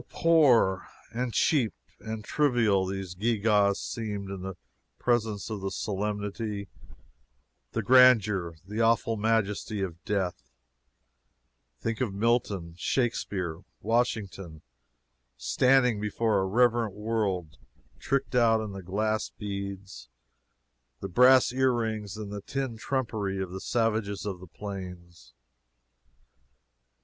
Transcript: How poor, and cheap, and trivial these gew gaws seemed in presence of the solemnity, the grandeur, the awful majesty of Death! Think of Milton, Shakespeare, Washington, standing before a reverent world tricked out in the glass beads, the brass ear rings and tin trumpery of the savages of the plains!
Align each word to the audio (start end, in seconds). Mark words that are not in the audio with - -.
How 0.01 0.07
poor, 0.21 0.87
and 1.13 1.31
cheap, 1.31 1.75
and 1.99 2.23
trivial 2.23 2.87
these 2.87 3.13
gew 3.13 3.39
gaws 3.39 3.79
seemed 3.79 4.31
in 4.31 4.53
presence 4.97 5.51
of 5.51 5.61
the 5.61 5.69
solemnity, 5.69 6.69
the 7.73 7.83
grandeur, 7.83 8.55
the 8.67 8.81
awful 8.81 9.15
majesty 9.15 9.79
of 9.81 10.03
Death! 10.03 10.49
Think 11.79 12.01
of 12.01 12.15
Milton, 12.15 12.73
Shakespeare, 12.79 13.61
Washington, 13.81 14.63
standing 15.37 16.01
before 16.01 16.39
a 16.39 16.47
reverent 16.47 16.95
world 16.95 17.59
tricked 17.99 18.33
out 18.33 18.59
in 18.59 18.71
the 18.71 18.81
glass 18.81 19.29
beads, 19.29 20.09
the 20.99 21.09
brass 21.09 21.53
ear 21.53 21.73
rings 21.73 22.17
and 22.17 22.31
tin 22.47 22.75
trumpery 22.75 23.39
of 23.39 23.51
the 23.51 23.61
savages 23.61 24.25
of 24.25 24.39
the 24.39 24.47
plains! 24.47 25.35